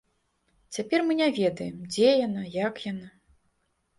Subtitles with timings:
[0.77, 3.07] Цяпер мы не ведаем, дзе яна, як яна.